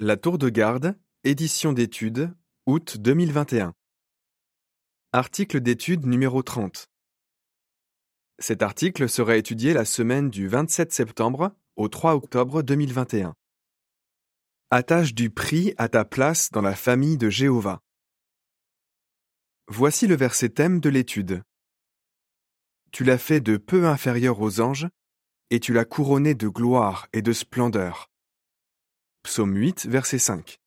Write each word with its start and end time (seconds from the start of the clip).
La 0.00 0.16
Tour 0.16 0.38
de 0.38 0.48
Garde, 0.48 0.98
édition 1.22 1.72
d'études, 1.72 2.34
août 2.66 2.96
2021. 2.98 3.74
Article 5.12 5.60
d'étude 5.60 6.04
numéro 6.04 6.42
30. 6.42 6.88
Cet 8.40 8.62
article 8.62 9.08
sera 9.08 9.36
étudié 9.36 9.72
la 9.72 9.84
semaine 9.84 10.30
du 10.30 10.48
27 10.48 10.92
septembre 10.92 11.54
au 11.76 11.86
3 11.86 12.16
octobre 12.16 12.62
2021. 12.62 13.36
Attache 14.70 15.14
du 15.14 15.30
prix 15.30 15.74
à 15.76 15.88
ta 15.88 16.04
place 16.04 16.50
dans 16.50 16.60
la 16.60 16.74
famille 16.74 17.16
de 17.16 17.30
Jéhovah. 17.30 17.80
Voici 19.68 20.08
le 20.08 20.16
verset 20.16 20.48
thème 20.48 20.80
de 20.80 20.88
l'étude. 20.88 21.44
Tu 22.90 23.04
l'as 23.04 23.18
fait 23.18 23.40
de 23.40 23.58
peu 23.58 23.86
inférieur 23.86 24.40
aux 24.40 24.60
anges, 24.60 24.88
et 25.50 25.60
tu 25.60 25.72
l'as 25.72 25.84
couronné 25.84 26.34
de 26.34 26.48
gloire 26.48 27.06
et 27.12 27.22
de 27.22 27.32
splendeur. 27.32 28.10
Psaume 29.24 29.56
8, 29.56 29.86
verset 29.86 30.18
5. 30.18 30.60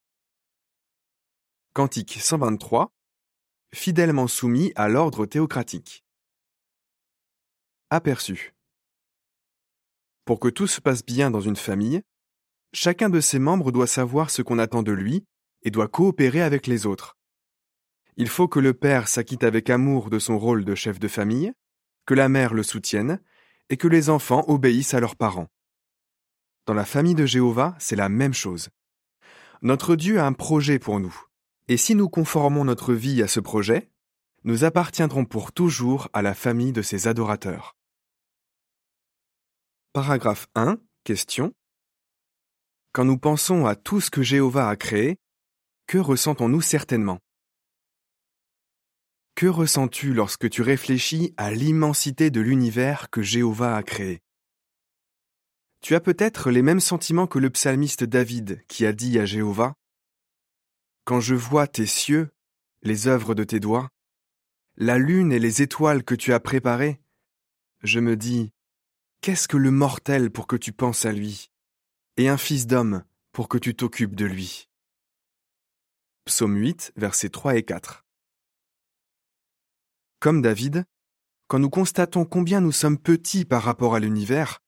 Cantique 1.74 2.18
123. 2.20 2.92
Fidèlement 3.72 4.28
soumis 4.28 4.74
à 4.76 4.90
l'ordre 4.90 5.28
théocratique. 5.28 6.04
Aperçu. 7.92 8.56
Pour 10.26 10.40
que 10.40 10.48
tout 10.48 10.66
se 10.66 10.82
passe 10.82 11.06
bien 11.06 11.30
dans 11.30 11.40
une 11.40 11.56
famille, 11.56 12.02
chacun 12.74 13.12
de 13.12 13.22
ses 13.22 13.38
membres 13.38 13.72
doit 13.72 13.86
savoir 13.86 14.32
ce 14.32 14.42
qu'on 14.42 14.58
attend 14.58 14.82
de 14.82 14.92
lui 14.92 15.24
et 15.62 15.70
doit 15.70 15.88
coopérer 15.88 16.42
avec 16.42 16.66
les 16.66 16.88
autres. 16.88 17.16
Il 18.16 18.28
faut 18.28 18.48
que 18.48 18.60
le 18.60 18.74
père 18.74 19.08
s'acquitte 19.08 19.44
avec 19.44 19.70
amour 19.70 20.10
de 20.10 20.18
son 20.18 20.40
rôle 20.40 20.66
de 20.66 20.74
chef 20.74 20.98
de 20.98 21.08
famille, 21.08 21.54
que 22.08 22.16
la 22.16 22.28
mère 22.28 22.56
le 22.56 22.64
soutienne 22.64 23.22
et 23.70 23.78
que 23.78 23.88
les 23.88 24.10
enfants 24.10 24.44
obéissent 24.48 24.96
à 24.96 25.00
leurs 25.00 25.16
parents. 25.16 25.48
Dans 26.68 26.74
la 26.74 26.84
famille 26.84 27.16
de 27.16 27.26
Jéhovah, 27.26 27.76
c'est 27.80 27.96
la 27.96 28.10
même 28.10 28.34
chose. 28.34 28.68
Notre 29.62 29.96
Dieu 29.96 30.20
a 30.20 30.26
un 30.26 30.34
projet 30.34 30.80
pour 30.80 31.00
nous, 31.00 31.18
et 31.70 31.78
si 31.78 31.96
nous 31.96 32.10
conformons 32.10 32.66
notre 32.66 32.94
vie 32.94 33.24
à 33.24 33.30
ce 33.30 33.40
projet, 33.40 33.90
nous 34.44 34.66
appartiendrons 34.66 35.24
pour 35.24 35.54
toujours 35.54 36.10
à 36.12 36.22
la 36.22 36.34
famille 36.34 36.74
de 36.74 36.82
ses 36.82 37.08
adorateurs. 37.08 37.78
Paragraphe 39.94 40.48
1. 40.56 40.78
Question. 41.06 41.54
Quand 42.92 43.06
nous 43.06 43.18
pensons 43.18 43.66
à 43.66 43.78
tout 43.78 44.02
ce 44.02 44.12
que 44.12 44.22
Jéhovah 44.22 44.68
a 44.68 44.76
créé, 44.76 45.16
que 45.88 45.98
ressentons-nous 45.98 46.62
certainement? 46.62 47.20
Que 49.36 49.48
ressens-tu 49.48 50.14
lorsque 50.14 50.50
tu 50.50 50.64
réfléchis 50.64 51.34
à 51.38 51.52
l'immensité 51.52 52.30
de 52.30 52.42
l'univers 52.42 53.10
que 53.10 53.22
Jéhovah 53.22 53.78
a 53.78 53.84
créé? 53.84 54.22
Tu 55.88 55.96
as 55.96 56.02
peut-être 56.02 56.52
les 56.52 56.64
mêmes 56.64 56.82
sentiments 56.82 57.28
que 57.28 57.40
le 57.40 57.50
psalmiste 57.50 58.04
David 58.04 58.62
qui 58.68 58.86
a 58.86 58.92
dit 58.92 59.18
à 59.20 59.26
Jéhovah 59.26 59.74
Quand 61.06 61.22
je 61.22 61.34
vois 61.34 61.66
tes 61.66 61.86
cieux, 61.86 62.30
les 62.82 63.08
œuvres 63.08 63.34
de 63.36 63.46
tes 63.46 63.62
doigts, 63.62 63.88
la 64.76 64.98
lune 64.98 65.32
et 65.32 65.40
les 65.40 65.62
étoiles 65.62 66.04
que 66.04 66.14
tu 66.14 66.34
as 66.34 66.42
préparées, 66.42 67.00
je 67.84 68.02
me 68.02 68.18
dis 68.18 68.52
Qu'est-ce 69.22 69.48
que 69.48 69.56
le 69.56 69.72
mortel 69.72 70.30
pour 70.30 70.46
que 70.46 70.58
tu 70.58 70.74
penses 70.74 71.06
à 71.06 71.14
lui, 71.14 71.52
et 72.18 72.28
un 72.28 72.38
fils 72.38 72.68
d'homme 72.68 73.06
pour 73.32 73.48
que 73.48 73.58
tu 73.58 73.74
t'occupes 73.74 74.18
de 74.18 74.26
lui 74.26 74.68
Psaume 76.26 76.58
8, 76.58 76.92
versets 76.98 77.30
3 77.30 77.56
et 77.56 77.64
4. 77.64 78.06
Comme 80.20 80.42
David, 80.42 80.84
quand 81.48 81.60
nous 81.60 81.70
constatons 81.70 82.26
combien 82.26 82.60
nous 82.60 82.74
sommes 82.74 82.98
petits 82.98 83.46
par 83.46 83.64
rapport 83.64 83.96
à 83.96 84.02
l'univers, 84.02 84.60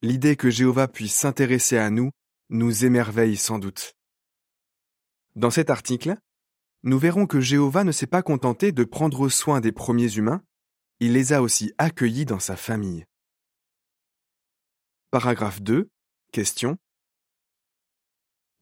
L'idée 0.00 0.36
que 0.36 0.48
Jéhovah 0.48 0.86
puisse 0.86 1.14
s'intéresser 1.14 1.76
à 1.76 1.90
nous 1.90 2.10
nous 2.50 2.84
émerveille 2.84 3.36
sans 3.36 3.58
doute. 3.58 3.94
Dans 5.34 5.50
cet 5.50 5.70
article, 5.70 6.16
nous 6.84 6.98
verrons 6.98 7.26
que 7.26 7.40
Jéhovah 7.40 7.82
ne 7.82 7.90
s'est 7.90 8.06
pas 8.06 8.22
contenté 8.22 8.70
de 8.70 8.84
prendre 8.84 9.28
soin 9.28 9.60
des 9.60 9.72
premiers 9.72 10.14
humains, 10.16 10.42
il 11.00 11.12
les 11.12 11.32
a 11.32 11.42
aussi 11.42 11.72
accueillis 11.78 12.24
dans 12.24 12.38
sa 12.38 12.56
famille. 12.56 13.04
Paragraphe 15.10 15.62
2. 15.62 15.90
Question. 16.32 16.76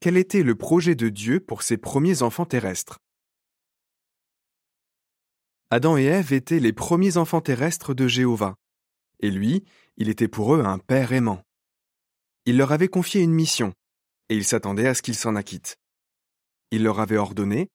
Quel 0.01 0.17
était 0.17 0.43
le 0.43 0.55
projet 0.55 0.95
de 0.95 1.11
Dieu 1.11 1.41
pour 1.41 1.63
ses 1.63 1.77
premiers 1.77 2.23
enfants 2.23 2.47
terrestres? 2.47 2.99
Adam 5.69 5.99
et 5.99 6.05
Ève 6.05 6.33
étaient 6.33 6.61
les 6.61 6.73
premiers 6.73 7.17
enfants 7.19 7.41
terrestres 7.41 7.93
de 7.93 8.07
Jéhovah, 8.07 8.55
et 9.21 9.31
lui, 9.31 9.65
il 9.97 10.09
était 10.09 10.29
pour 10.29 10.55
eux 10.55 10.65
un 10.65 10.79
père 10.79 11.13
aimant. 11.13 11.43
Il 12.45 12.57
leur 12.57 12.73
avait 12.73 12.89
confié 12.89 13.23
une 13.23 13.33
mission, 13.33 13.73
et 14.29 14.37
il 14.37 14.45
s'attendait 14.45 14.89
à 14.89 14.95
ce 14.95 15.03
qu'ils 15.03 15.17
s'en 15.17 15.37
acquittent. 15.37 15.79
Il 16.71 16.83
leur 16.83 17.01
avait 17.01 17.17
ordonné 17.17 17.71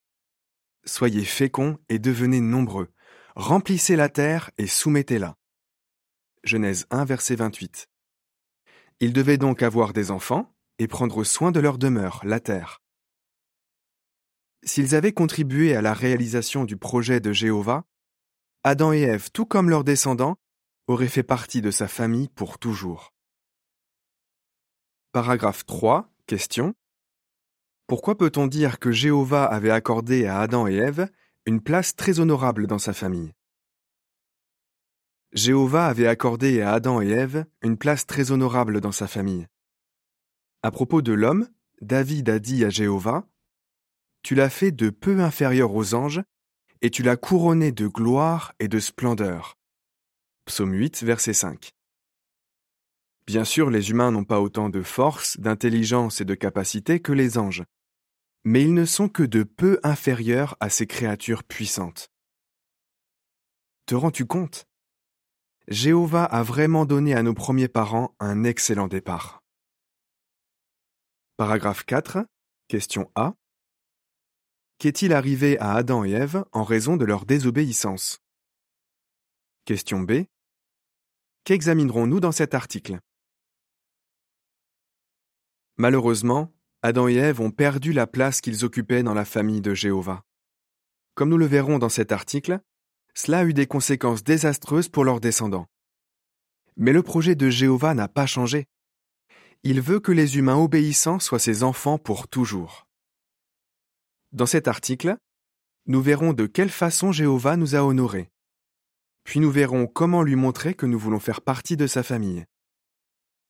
Soyez 0.83 1.25
féconds 1.25 1.77
et 1.89 1.99
devenez 1.99 2.41
nombreux, 2.41 2.89
remplissez 3.35 3.95
la 3.95 4.09
terre 4.09 4.49
et 4.57 4.65
soumettez-la. 4.65 5.37
Genèse 6.43 6.87
1, 6.89 7.05
verset 7.05 7.35
28. 7.35 7.87
Ils 8.99 9.13
devaient 9.13 9.37
donc 9.37 9.61
avoir 9.61 9.93
des 9.93 10.09
enfants 10.09 10.55
et 10.79 10.87
prendre 10.87 11.23
soin 11.23 11.51
de 11.51 11.59
leur 11.59 11.77
demeure, 11.77 12.21
la 12.23 12.39
terre. 12.39 12.81
S'ils 14.63 14.95
avaient 14.95 15.13
contribué 15.13 15.75
à 15.75 15.81
la 15.81 15.93
réalisation 15.93 16.65
du 16.65 16.77
projet 16.77 17.19
de 17.19 17.31
Jéhovah, 17.31 17.85
Adam 18.63 18.91
et 18.91 19.01
Ève, 19.01 19.29
tout 19.31 19.45
comme 19.45 19.69
leurs 19.69 19.83
descendants, 19.83 20.37
aurait 20.87 21.07
fait 21.07 21.23
partie 21.23 21.61
de 21.61 21.71
sa 21.71 21.87
famille 21.87 22.29
pour 22.29 22.59
toujours. 22.59 23.13
Paragraphe 25.11 25.65
3. 25.65 26.09
Question. 26.25 26.73
Pourquoi 27.87 28.17
peut-on 28.17 28.47
dire 28.47 28.79
que 28.79 28.91
Jéhovah 28.91 29.45
avait 29.45 29.71
accordé 29.71 30.25
à 30.25 30.39
Adam 30.39 30.67
et 30.67 30.75
Ève 30.75 31.09
une 31.45 31.61
place 31.61 31.95
très 31.95 32.19
honorable 32.19 32.67
dans 32.67 32.79
sa 32.79 32.93
famille? 32.93 33.33
Jéhovah 35.33 35.87
avait 35.87 36.07
accordé 36.07 36.61
à 36.61 36.73
Adam 36.73 37.01
et 37.01 37.09
Ève 37.09 37.45
une 37.61 37.77
place 37.77 38.05
très 38.05 38.31
honorable 38.31 38.81
dans 38.81 38.91
sa 38.91 39.07
famille. 39.07 39.47
À 40.63 40.71
propos 40.71 41.01
de 41.01 41.13
l'homme, 41.13 41.49
David 41.81 42.29
a 42.29 42.39
dit 42.39 42.63
à 42.63 42.69
Jéhovah 42.69 43.25
Tu 44.23 44.35
l'as 44.35 44.49
fait 44.49 44.71
de 44.71 44.89
peu 44.89 45.19
inférieur 45.19 45.73
aux 45.73 45.93
anges, 45.93 46.21
et 46.81 46.89
tu 46.89 47.03
l'as 47.03 47.17
couronné 47.17 47.71
de 47.71 47.87
gloire 47.87 48.53
et 48.59 48.67
de 48.67 48.79
splendeur. 48.79 49.57
Psaume 50.45 50.73
8, 50.73 51.03
verset 51.03 51.33
5. 51.33 51.71
Bien 53.27 53.45
sûr, 53.45 53.69
les 53.69 53.91
humains 53.91 54.11
n'ont 54.11 54.23
pas 54.23 54.41
autant 54.41 54.69
de 54.69 54.81
force, 54.81 55.39
d'intelligence 55.39 56.19
et 56.19 56.25
de 56.25 56.33
capacité 56.33 56.99
que 56.99 57.11
les 57.11 57.37
anges, 57.37 57.63
mais 58.43 58.63
ils 58.63 58.73
ne 58.73 58.85
sont 58.85 59.07
que 59.07 59.23
de 59.23 59.43
peu 59.43 59.79
inférieurs 59.83 60.57
à 60.59 60.69
ces 60.69 60.87
créatures 60.87 61.43
puissantes. 61.43 62.09
Te 63.85 63.93
rends-tu 63.93 64.25
compte? 64.25 64.65
Jéhovah 65.67 66.25
a 66.25 66.41
vraiment 66.41 66.85
donné 66.85 67.13
à 67.13 67.21
nos 67.21 67.35
premiers 67.35 67.67
parents 67.67 68.15
un 68.19 68.43
excellent 68.43 68.87
départ. 68.87 69.43
Paragraphe 71.37 71.85
4. 71.85 72.25
Question 72.67 73.11
A. 73.15 73.35
Qu'est-il 74.79 75.13
arrivé 75.13 75.59
à 75.59 75.73
Adam 75.73 76.03
et 76.03 76.11
Ève 76.11 76.43
en 76.51 76.63
raison 76.63 76.97
de 76.97 77.05
leur 77.05 77.25
désobéissance? 77.25 78.19
Question 79.65 79.99
B. 79.99 80.23
Qu'examinerons-nous 81.43 82.19
dans 82.19 82.31
cet 82.31 82.55
article? 82.55 82.99
Malheureusement, 85.77 86.51
Adam 86.81 87.07
et 87.07 87.13
Ève 87.13 87.41
ont 87.41 87.51
perdu 87.51 87.93
la 87.93 88.07
place 88.07 88.41
qu'ils 88.41 88.65
occupaient 88.65 89.03
dans 89.03 89.13
la 89.13 89.23
famille 89.23 89.61
de 89.61 89.75
Jéhovah. 89.75 90.23
Comme 91.13 91.29
nous 91.29 91.37
le 91.37 91.45
verrons 91.45 91.77
dans 91.77 91.89
cet 91.89 92.11
article, 92.11 92.59
cela 93.13 93.39
a 93.39 93.45
eu 93.45 93.53
des 93.53 93.67
conséquences 93.67 94.23
désastreuses 94.23 94.89
pour 94.89 95.05
leurs 95.05 95.21
descendants. 95.21 95.67
Mais 96.75 96.91
le 96.91 97.03
projet 97.03 97.35
de 97.35 97.51
Jéhovah 97.51 97.93
n'a 97.93 98.07
pas 98.07 98.25
changé. 98.25 98.65
Il 99.61 99.79
veut 99.79 99.99
que 99.99 100.11
les 100.11 100.39
humains 100.39 100.57
obéissants 100.57 101.19
soient 101.19 101.37
ses 101.37 101.61
enfants 101.61 101.99
pour 101.99 102.27
toujours. 102.27 102.87
Dans 104.31 104.47
cet 104.47 104.67
article, 104.67 105.17
nous 105.85 106.01
verrons 106.01 106.33
de 106.33 106.47
quelle 106.47 106.71
façon 106.71 107.11
Jéhovah 107.11 107.57
nous 107.57 107.75
a 107.75 107.83
honorés. 107.83 108.31
Puis 109.23 109.39
nous 109.39 109.51
verrons 109.51 109.87
comment 109.87 110.23
lui 110.23 110.35
montrer 110.35 110.73
que 110.73 110.85
nous 110.85 110.99
voulons 110.99 111.19
faire 111.19 111.41
partie 111.41 111.77
de 111.77 111.87
sa 111.87 112.03
famille. 112.03 112.45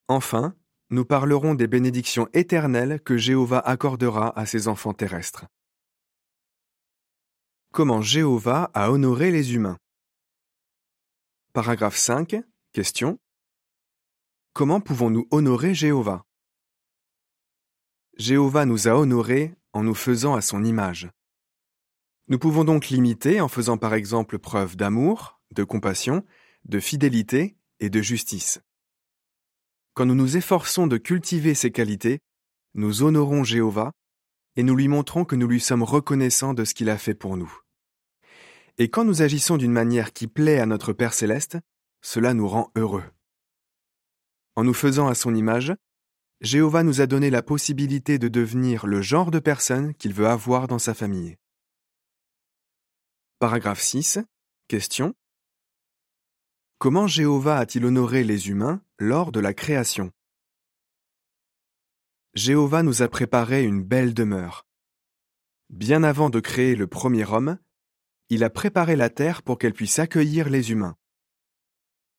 Enfin, 0.08 0.54
nous 0.90 1.04
parlerons 1.04 1.54
des 1.54 1.66
bénédictions 1.66 2.28
éternelles 2.34 3.00
que 3.00 3.16
Jéhovah 3.16 3.60
accordera 3.60 4.38
à 4.38 4.46
ses 4.46 4.68
enfants 4.68 4.92
terrestres. 4.92 5.46
Comment 7.72 8.02
Jéhovah 8.02 8.70
a 8.74 8.90
honoré 8.90 9.30
les 9.30 9.54
humains 9.54 9.78
Paragraphe 11.54 11.96
5. 11.96 12.36
Question. 12.72 13.18
Comment 14.52 14.80
pouvons-nous 14.80 15.26
honorer 15.30 15.74
Jéhovah 15.74 16.24
Jéhovah 18.18 18.66
nous 18.66 18.88
a 18.88 18.92
honorés 18.92 19.54
en 19.72 19.82
nous 19.82 19.94
faisant 19.94 20.34
à 20.34 20.42
son 20.42 20.64
image. 20.64 21.10
Nous 22.28 22.38
pouvons 22.38 22.64
donc 22.64 22.88
l'imiter 22.88 23.40
en 23.40 23.48
faisant 23.48 23.78
par 23.78 23.94
exemple 23.94 24.38
preuve 24.38 24.76
d'amour, 24.76 25.40
de 25.52 25.64
compassion, 25.64 26.24
de 26.64 26.80
fidélité 26.80 27.56
et 27.80 27.90
de 27.90 28.00
justice. 28.00 28.60
Quand 29.94 30.06
nous 30.06 30.14
nous 30.14 30.36
efforçons 30.36 30.86
de 30.86 30.96
cultiver 30.96 31.54
ces 31.54 31.70
qualités, 31.70 32.20
nous 32.74 33.02
honorons 33.02 33.44
Jéhovah 33.44 33.92
et 34.56 34.62
nous 34.62 34.76
lui 34.76 34.88
montrons 34.88 35.24
que 35.24 35.36
nous 35.36 35.46
lui 35.46 35.60
sommes 35.60 35.82
reconnaissants 35.82 36.54
de 36.54 36.64
ce 36.64 36.74
qu'il 36.74 36.90
a 36.90 36.98
fait 36.98 37.14
pour 37.14 37.36
nous. 37.36 37.52
Et 38.78 38.88
quand 38.88 39.04
nous 39.04 39.22
agissons 39.22 39.58
d'une 39.58 39.72
manière 39.72 40.12
qui 40.12 40.26
plaît 40.26 40.58
à 40.58 40.66
notre 40.66 40.92
Père 40.92 41.12
céleste, 41.12 41.58
cela 42.00 42.32
nous 42.34 42.48
rend 42.48 42.70
heureux. 42.76 43.04
En 44.56 44.64
nous 44.64 44.74
faisant 44.74 45.08
à 45.08 45.14
son 45.14 45.34
image, 45.34 45.74
Jéhovah 46.40 46.82
nous 46.82 47.00
a 47.00 47.06
donné 47.06 47.30
la 47.30 47.42
possibilité 47.42 48.18
de 48.18 48.28
devenir 48.28 48.86
le 48.86 49.00
genre 49.00 49.30
de 49.30 49.38
personne 49.38 49.94
qu'il 49.94 50.12
veut 50.12 50.26
avoir 50.26 50.66
dans 50.66 50.78
sa 50.78 50.94
famille. 50.94 51.36
Paragraphe 53.38 53.80
6. 53.80 54.18
Question. 54.68 55.14
Comment 56.82 57.06
Jéhovah 57.06 57.58
a-t-il 57.58 57.84
honoré 57.84 58.24
les 58.24 58.48
humains 58.48 58.82
lors 58.98 59.30
de 59.30 59.38
la 59.38 59.54
création? 59.54 60.10
Jéhovah 62.34 62.82
nous 62.82 63.02
a 63.02 63.08
préparé 63.08 63.62
une 63.62 63.84
belle 63.84 64.14
demeure. 64.14 64.66
Bien 65.70 66.02
avant 66.02 66.28
de 66.28 66.40
créer 66.40 66.74
le 66.74 66.88
premier 66.88 67.24
homme, 67.24 67.56
il 68.30 68.42
a 68.42 68.50
préparé 68.50 68.96
la 68.96 69.10
terre 69.10 69.44
pour 69.44 69.58
qu'elle 69.58 69.74
puisse 69.74 70.00
accueillir 70.00 70.48
les 70.50 70.72
humains. 70.72 70.96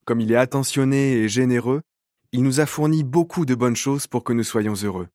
Comme 0.06 0.22
il 0.22 0.32
est 0.32 0.38
attentionné 0.38 1.12
et 1.16 1.28
généreux, 1.28 1.82
il 2.32 2.42
nous 2.42 2.62
a 2.62 2.66
fourni 2.66 3.04
beaucoup 3.04 3.46
de 3.46 3.56
bonnes 3.56 3.76
choses 3.76 4.08
pour 4.08 4.24
que 4.24 4.32
nous 4.32 4.46
soyons 4.46 4.76
heureux. 4.76 5.10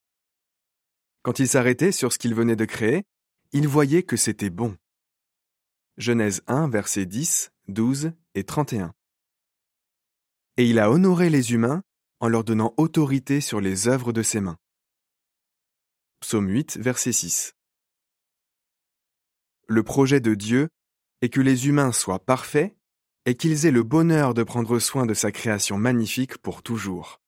Quand 1.22 1.38
il 1.38 1.48
s'arrêtait 1.48 1.92
sur 1.92 2.12
ce 2.12 2.18
qu'il 2.18 2.34
venait 2.34 2.54
de 2.54 2.66
créer, 2.66 3.04
il 3.52 3.66
voyait 3.66 4.02
que 4.02 4.18
c'était 4.18 4.50
bon. 4.50 4.76
Genèse 5.96 6.42
1, 6.48 6.68
versets 6.68 7.06
10, 7.06 7.50
12 7.68 8.12
et 8.34 8.44
31. 8.44 8.92
Et 10.58 10.68
il 10.68 10.80
a 10.80 10.90
honoré 10.90 11.30
les 11.30 11.52
humains 11.52 11.84
en 12.18 12.26
leur 12.26 12.42
donnant 12.42 12.74
autorité 12.78 13.40
sur 13.40 13.60
les 13.60 13.86
œuvres 13.86 14.12
de 14.12 14.24
ses 14.24 14.40
mains. 14.40 14.58
Psaume 16.18 16.48
8, 16.48 16.78
verset 16.78 17.12
6. 17.12 17.54
Le 19.68 19.84
projet 19.84 20.18
de 20.18 20.34
Dieu 20.34 20.68
est 21.22 21.28
que 21.28 21.40
les 21.40 21.68
humains 21.68 21.92
soient 21.92 22.18
parfaits 22.18 22.76
et 23.24 23.36
qu'ils 23.36 23.66
aient 23.66 23.70
le 23.70 23.84
bonheur 23.84 24.34
de 24.34 24.42
prendre 24.42 24.80
soin 24.80 25.06
de 25.06 25.14
sa 25.14 25.30
création 25.30 25.78
magnifique 25.78 26.38
pour 26.38 26.64
toujours. 26.64 27.20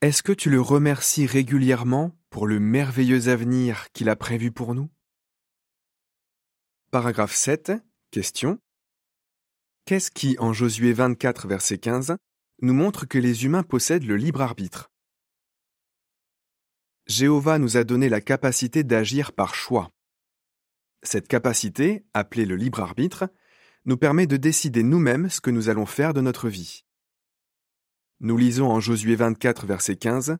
Est-ce 0.00 0.22
que 0.22 0.32
tu 0.32 0.48
le 0.48 0.62
remercies 0.62 1.26
régulièrement 1.26 2.16
pour 2.30 2.46
le 2.46 2.58
merveilleux 2.58 3.28
avenir 3.28 3.92
qu'il 3.92 4.08
a 4.08 4.16
prévu 4.16 4.50
pour 4.50 4.74
nous? 4.74 4.88
Paragraphe 6.90 7.34
7. 7.34 7.72
Question. 8.12 8.58
Qu'est-ce 9.88 10.10
qui, 10.10 10.36
en 10.38 10.52
Josué 10.52 10.92
24, 10.92 11.48
verset 11.48 11.78
15, 11.78 12.18
nous 12.60 12.74
montre 12.74 13.06
que 13.06 13.16
les 13.16 13.46
humains 13.46 13.62
possèdent 13.62 14.04
le 14.04 14.16
libre 14.18 14.42
arbitre? 14.42 14.90
Jéhovah 17.06 17.58
nous 17.58 17.78
a 17.78 17.84
donné 17.84 18.10
la 18.10 18.20
capacité 18.20 18.84
d'agir 18.84 19.32
par 19.32 19.54
choix. 19.54 19.90
Cette 21.02 21.26
capacité, 21.26 22.04
appelée 22.12 22.44
le 22.44 22.54
libre 22.54 22.80
arbitre, 22.80 23.30
nous 23.86 23.96
permet 23.96 24.26
de 24.26 24.36
décider 24.36 24.82
nous-mêmes 24.82 25.30
ce 25.30 25.40
que 25.40 25.50
nous 25.50 25.70
allons 25.70 25.86
faire 25.86 26.12
de 26.12 26.20
notre 26.20 26.50
vie. 26.50 26.84
Nous 28.20 28.36
lisons 28.36 28.68
en 28.68 28.80
Josué 28.80 29.16
24, 29.16 29.64
verset 29.64 29.96
15 29.96 30.36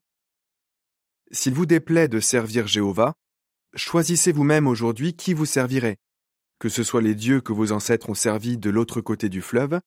S'il 1.30 1.54
vous 1.54 1.64
déplaît 1.64 2.08
de 2.08 2.20
servir 2.20 2.66
Jéhovah, 2.66 3.14
choisissez 3.74 4.30
vous-même 4.30 4.66
aujourd'hui 4.66 5.16
qui 5.16 5.32
vous 5.32 5.46
servirait, 5.46 5.96
que 6.58 6.68
ce 6.68 6.82
soit 6.82 7.02
les 7.02 7.14
dieux 7.14 7.40
que 7.40 7.52
vos 7.52 7.72
ancêtres 7.72 8.10
ont 8.10 8.14
servis 8.14 8.58
de 8.58 8.70
l'autre 8.70 9.00
côté 9.00 9.28
du 9.28 9.42
fleuve, 9.42 9.80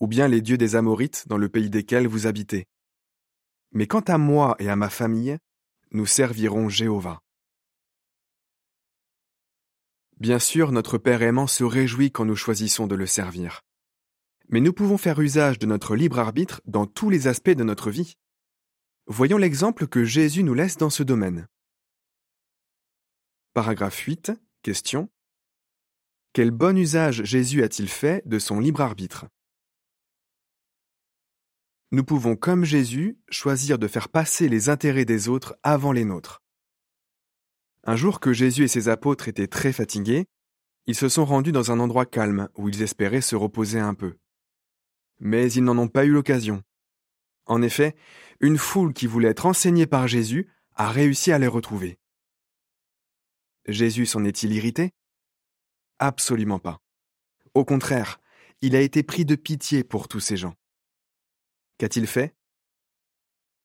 ou 0.00 0.06
bien 0.06 0.28
les 0.28 0.40
dieux 0.40 0.58
des 0.58 0.76
Amorites 0.76 1.26
dans 1.28 1.38
le 1.38 1.48
pays 1.48 1.70
desquels 1.70 2.06
vous 2.06 2.26
habitez. 2.26 2.66
Mais 3.72 3.86
quant 3.86 4.00
à 4.00 4.18
moi 4.18 4.56
et 4.58 4.68
à 4.68 4.76
ma 4.76 4.90
famille, 4.90 5.38
nous 5.90 6.06
servirons 6.06 6.68
Jéhovah. 6.68 7.20
Bien 10.18 10.38
sûr, 10.38 10.72
notre 10.72 10.96
Père 10.96 11.22
aimant 11.22 11.46
se 11.46 11.64
réjouit 11.64 12.10
quand 12.10 12.24
nous 12.24 12.36
choisissons 12.36 12.86
de 12.86 12.94
le 12.94 13.06
servir. 13.06 13.62
Mais 14.48 14.60
nous 14.60 14.72
pouvons 14.72 14.96
faire 14.96 15.20
usage 15.20 15.58
de 15.58 15.66
notre 15.66 15.96
libre 15.96 16.18
arbitre 16.18 16.62
dans 16.66 16.86
tous 16.86 17.10
les 17.10 17.26
aspects 17.26 17.50
de 17.50 17.64
notre 17.64 17.90
vie. 17.90 18.14
Voyons 19.06 19.38
l'exemple 19.38 19.86
que 19.86 20.04
Jésus 20.04 20.42
nous 20.42 20.54
laisse 20.54 20.78
dans 20.78 20.90
ce 20.90 21.02
domaine. 21.02 21.48
Paragraphe 23.52 23.98
8. 23.98 24.32
Question. 24.62 25.08
Quel 26.36 26.50
bon 26.50 26.76
usage 26.76 27.24
Jésus 27.24 27.62
a-t-il 27.62 27.88
fait 27.88 28.22
de 28.28 28.38
son 28.38 28.60
libre 28.60 28.82
arbitre? 28.82 29.24
Nous 31.92 32.04
pouvons, 32.04 32.36
comme 32.36 32.62
Jésus, 32.62 33.18
choisir 33.30 33.78
de 33.78 33.88
faire 33.88 34.10
passer 34.10 34.46
les 34.50 34.68
intérêts 34.68 35.06
des 35.06 35.28
autres 35.28 35.56
avant 35.62 35.92
les 35.92 36.04
nôtres. 36.04 36.42
Un 37.84 37.96
jour 37.96 38.20
que 38.20 38.34
Jésus 38.34 38.64
et 38.64 38.68
ses 38.68 38.90
apôtres 38.90 39.28
étaient 39.28 39.46
très 39.46 39.72
fatigués, 39.72 40.26
ils 40.84 40.94
se 40.94 41.08
sont 41.08 41.24
rendus 41.24 41.52
dans 41.52 41.72
un 41.72 41.80
endroit 41.80 42.04
calme 42.04 42.50
où 42.54 42.68
ils 42.68 42.82
espéraient 42.82 43.22
se 43.22 43.34
reposer 43.34 43.80
un 43.80 43.94
peu. 43.94 44.18
Mais 45.20 45.50
ils 45.50 45.64
n'en 45.64 45.78
ont 45.78 45.88
pas 45.88 46.04
eu 46.04 46.12
l'occasion. 46.12 46.62
En 47.46 47.62
effet, 47.62 47.96
une 48.40 48.58
foule 48.58 48.92
qui 48.92 49.06
voulait 49.06 49.30
être 49.30 49.46
enseignée 49.46 49.86
par 49.86 50.06
Jésus 50.06 50.52
a 50.74 50.90
réussi 50.90 51.32
à 51.32 51.38
les 51.38 51.46
retrouver. 51.46 51.98
Jésus 53.66 54.04
s'en 54.04 54.22
est-il 54.22 54.52
irrité? 54.52 54.92
Absolument 55.98 56.58
pas. 56.58 56.80
Au 57.54 57.64
contraire, 57.64 58.20
il 58.60 58.76
a 58.76 58.80
été 58.80 59.02
pris 59.02 59.24
de 59.24 59.34
pitié 59.34 59.84
pour 59.84 60.08
tous 60.08 60.20
ces 60.20 60.36
gens. 60.36 60.54
Qu'a-t-il 61.78 62.06
fait? 62.06 62.34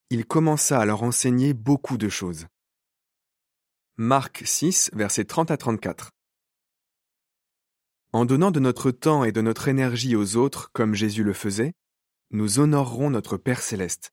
Il 0.09 0.25
commença 0.25 0.79
à 0.79 0.85
leur 0.85 1.03
enseigner 1.03 1.53
beaucoup 1.53 1.97
de 1.97 2.09
choses. 2.09 2.47
Marc 3.97 4.43
6, 4.45 4.91
versets 4.93 5.25
30 5.25 5.51
à 5.51 5.57
34. 5.57 6.11
En 8.13 8.25
donnant 8.25 8.51
de 8.51 8.59
notre 8.59 8.91
temps 8.91 9.23
et 9.23 9.31
de 9.31 9.41
notre 9.41 9.67
énergie 9.69 10.15
aux 10.15 10.35
autres 10.35 10.69
comme 10.73 10.95
Jésus 10.95 11.23
le 11.23 11.33
faisait, 11.33 11.73
nous 12.31 12.59
honorerons 12.59 13.09
notre 13.09 13.37
Père 13.37 13.61
céleste, 13.61 14.11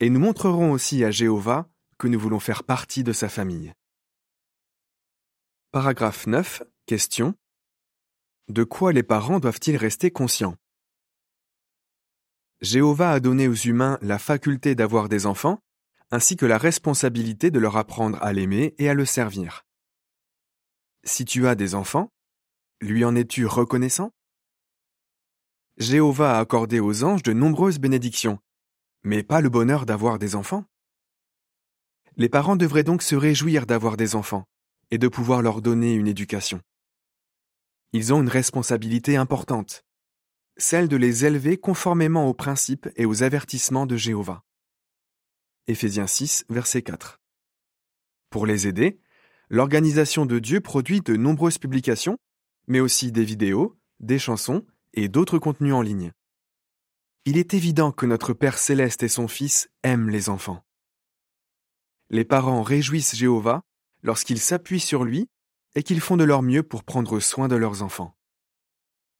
et 0.00 0.10
nous 0.10 0.20
montrerons 0.20 0.72
aussi 0.72 1.04
à 1.04 1.10
Jéhovah 1.10 1.68
que 1.98 2.08
nous 2.08 2.18
voulons 2.18 2.40
faire 2.40 2.64
partie 2.64 3.04
de 3.04 3.12
sa 3.12 3.28
famille. 3.28 3.72
Paragraphe 5.72 6.26
9. 6.26 6.64
Question. 6.86 7.36
De 8.48 8.64
quoi 8.64 8.92
les 8.92 9.04
parents 9.04 9.38
doivent-ils 9.38 9.76
rester 9.76 10.10
conscients? 10.10 10.56
Jéhovah 12.60 13.12
a 13.12 13.20
donné 13.20 13.46
aux 13.46 13.54
humains 13.54 13.96
la 14.02 14.18
faculté 14.18 14.74
d'avoir 14.74 15.08
des 15.08 15.26
enfants 15.26 15.60
ainsi 16.10 16.36
que 16.36 16.44
la 16.44 16.58
responsabilité 16.58 17.52
de 17.52 17.60
leur 17.60 17.76
apprendre 17.76 18.20
à 18.20 18.32
l'aimer 18.32 18.74
et 18.78 18.88
à 18.88 18.94
le 18.94 19.04
servir. 19.04 19.64
Si 21.04 21.24
tu 21.24 21.46
as 21.46 21.54
des 21.54 21.76
enfants, 21.76 22.10
lui 22.80 23.04
en 23.04 23.14
es-tu 23.14 23.46
reconnaissant? 23.46 24.10
Jéhovah 25.76 26.36
a 26.36 26.40
accordé 26.40 26.80
aux 26.80 27.04
anges 27.04 27.22
de 27.22 27.32
nombreuses 27.32 27.78
bénédictions, 27.78 28.40
mais 29.04 29.22
pas 29.22 29.40
le 29.40 29.50
bonheur 29.50 29.86
d'avoir 29.86 30.18
des 30.18 30.34
enfants. 30.34 30.64
Les 32.16 32.28
parents 32.28 32.56
devraient 32.56 32.82
donc 32.82 33.02
se 33.02 33.14
réjouir 33.14 33.66
d'avoir 33.66 33.96
des 33.96 34.16
enfants 34.16 34.48
et 34.90 34.98
de 34.98 35.08
pouvoir 35.08 35.42
leur 35.42 35.62
donner 35.62 35.94
une 35.94 36.08
éducation. 36.08 36.60
Ils 37.92 38.12
ont 38.12 38.20
une 38.20 38.28
responsabilité 38.28 39.16
importante, 39.16 39.84
celle 40.56 40.88
de 40.88 40.96
les 40.96 41.24
élever 41.24 41.56
conformément 41.56 42.28
aux 42.28 42.34
principes 42.34 42.88
et 42.96 43.06
aux 43.06 43.22
avertissements 43.22 43.86
de 43.86 43.96
Jéhovah. 43.96 44.44
Éphésiens 45.66 46.06
6, 46.06 46.44
verset 46.48 46.82
4. 46.82 47.20
Pour 48.30 48.46
les 48.46 48.66
aider, 48.66 49.00
l'organisation 49.48 50.26
de 50.26 50.38
Dieu 50.38 50.60
produit 50.60 51.00
de 51.00 51.16
nombreuses 51.16 51.58
publications, 51.58 52.18
mais 52.68 52.80
aussi 52.80 53.10
des 53.10 53.24
vidéos, 53.24 53.76
des 53.98 54.18
chansons 54.18 54.64
et 54.94 55.08
d'autres 55.08 55.38
contenus 55.38 55.74
en 55.74 55.82
ligne. 55.82 56.12
Il 57.24 57.36
est 57.36 57.54
évident 57.54 57.92
que 57.92 58.06
notre 58.06 58.32
Père 58.32 58.58
céleste 58.58 59.02
et 59.02 59.08
son 59.08 59.28
Fils 59.28 59.68
aiment 59.82 60.08
les 60.08 60.28
enfants. 60.28 60.64
Les 62.08 62.24
parents 62.24 62.62
réjouissent 62.62 63.14
Jéhovah 63.14 63.62
lorsqu'ils 64.02 64.40
s'appuient 64.40 64.80
sur 64.80 65.04
lui 65.04 65.28
et 65.74 65.82
qu'ils 65.82 66.00
font 66.00 66.16
de 66.16 66.24
leur 66.24 66.42
mieux 66.42 66.62
pour 66.62 66.84
prendre 66.84 67.20
soin 67.20 67.48
de 67.48 67.56
leurs 67.56 67.82
enfants. 67.82 68.16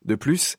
De 0.05 0.15
plus, 0.15 0.57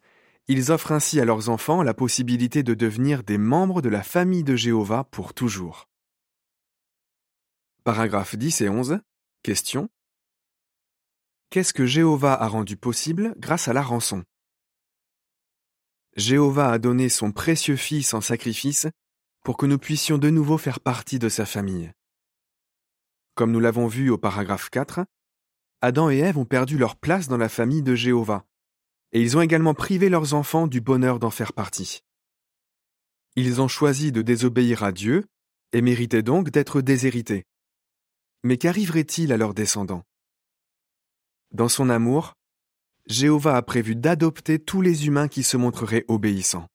ils 0.48 0.72
offrent 0.72 0.92
ainsi 0.92 1.20
à 1.20 1.26
leurs 1.26 1.50
enfants 1.50 1.84
la 1.84 1.94
possibilité 1.94 2.64
de 2.64 2.74
devenir 2.74 3.24
des 3.24 3.38
membres 3.38 3.82
de 3.82 3.90
la 3.90 4.04
famille 4.04 4.44
de 4.44 4.56
Jéhovah 4.56 5.06
pour 5.06 5.34
toujours. 5.34 5.90
Paragraphes 7.84 8.36
10 8.36 8.62
et 8.62 8.70
11. 8.70 9.00
Question. 9.44 9.90
Qu'est-ce 11.50 11.74
que 11.74 11.86
Jéhovah 11.86 12.34
a 12.34 12.48
rendu 12.48 12.78
possible 12.78 13.34
grâce 13.38 13.68
à 13.68 13.74
la 13.74 13.82
rançon? 13.82 14.24
Jéhovah 16.16 16.72
a 16.72 16.80
donné 16.80 17.10
son 17.10 17.32
précieux 17.32 17.76
Fils 17.76 18.14
en 18.14 18.22
sacrifice 18.22 18.88
pour 19.44 19.58
que 19.58 19.66
nous 19.66 19.80
puissions 19.80 20.18
de 20.18 20.30
nouveau 20.30 20.58
faire 20.58 20.80
partie 20.80 21.20
de 21.20 21.30
sa 21.30 21.46
famille. 21.46 21.92
Comme 23.42 23.54
nous 23.54 23.60
l'avons 23.60 23.88
vu 23.88 24.12
au 24.12 24.20
paragraphe 24.20 24.70
4, 24.70 25.04
Adam 25.82 26.12
et 26.12 26.20
Ève 26.20 26.38
ont 26.38 26.46
perdu 26.46 26.78
leur 26.78 26.96
place 26.96 27.28
dans 27.28 27.38
la 27.38 27.50
famille 27.50 27.82
de 27.82 27.96
Jéhovah 27.96 28.46
et 29.14 29.20
ils 29.20 29.36
ont 29.36 29.42
également 29.42 29.74
privé 29.74 30.10
leurs 30.10 30.36
enfants 30.36 30.68
du 30.68 30.80
bonheur 30.80 31.18
d'en 31.18 31.32
faire 31.32 31.52
partie. 31.52 32.04
Ils 33.36 33.60
ont 33.60 33.68
choisi 33.68 34.12
de 34.12 34.22
désobéir 34.22 34.84
à 34.84 34.92
Dieu 34.92 35.26
et 35.74 35.82
méritaient 35.82 36.22
donc 36.22 36.52
d'être 36.52 36.82
déshérités. 36.82 37.48
Mais 38.44 38.58
qu'arriverait-il 38.60 39.34
à 39.34 39.38
leurs 39.38 39.56
descendants? 39.56 40.04
Dans 41.50 41.68
son 41.68 41.90
amour, 41.90 42.36
Jéhovah 43.08 43.58
a 43.58 43.64
prévu 43.64 43.96
d'adopter 43.96 44.60
tous 44.60 44.84
les 44.84 45.08
humains 45.08 45.28
qui 45.28 45.42
se 45.42 45.58
montreraient 45.58 46.06
obéissants. 46.10 46.68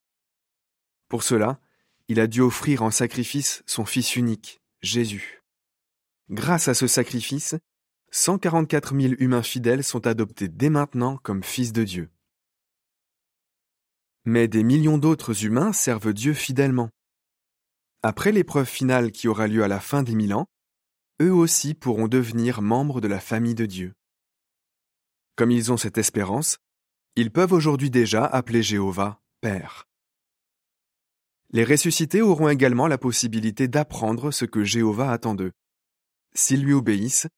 Pour 1.06 1.22
cela, 1.22 1.60
il 2.08 2.18
a 2.18 2.26
dû 2.26 2.40
offrir 2.40 2.82
en 2.82 2.90
sacrifice 2.90 3.62
son 3.66 3.84
Fils 3.84 4.16
unique, 4.16 4.60
Jésus. 4.82 5.45
Grâce 6.30 6.66
à 6.66 6.74
ce 6.74 6.88
sacrifice, 6.88 7.54
144 8.10 8.98
000 9.00 9.14
humains 9.18 9.44
fidèles 9.44 9.84
sont 9.84 10.08
adoptés 10.08 10.48
dès 10.48 10.70
maintenant 10.70 11.18
comme 11.18 11.44
fils 11.44 11.72
de 11.72 11.84
Dieu. 11.84 12.10
Mais 14.24 14.48
des 14.48 14.64
millions 14.64 14.98
d'autres 14.98 15.44
humains 15.44 15.72
servent 15.72 16.12
Dieu 16.12 16.34
fidèlement. 16.34 16.90
Après 18.02 18.32
l'épreuve 18.32 18.66
finale 18.66 19.12
qui 19.12 19.28
aura 19.28 19.46
lieu 19.46 19.62
à 19.62 19.68
la 19.68 19.78
fin 19.78 20.02
des 20.02 20.16
mille 20.16 20.34
ans, 20.34 20.46
eux 21.22 21.32
aussi 21.32 21.74
pourront 21.74 22.08
devenir 22.08 22.60
membres 22.60 23.00
de 23.00 23.08
la 23.08 23.20
famille 23.20 23.54
de 23.54 23.66
Dieu. 23.66 23.94
Comme 25.36 25.52
ils 25.52 25.70
ont 25.70 25.76
cette 25.76 25.98
espérance, 25.98 26.58
ils 27.14 27.30
peuvent 27.30 27.52
aujourd'hui 27.52 27.90
déjà 27.90 28.24
appeler 28.24 28.64
Jéhovah 28.64 29.20
Père. 29.40 29.86
Les 31.50 31.64
ressuscités 31.64 32.20
auront 32.20 32.48
également 32.48 32.88
la 32.88 32.98
possibilité 32.98 33.68
d'apprendre 33.68 34.32
ce 34.32 34.44
que 34.44 34.64
Jéhovah 34.64 35.12
attend 35.12 35.36
d'eux. 35.36 35.52
S'ils 36.36 36.62
lui 36.62 36.74
obéissent, 36.74 37.28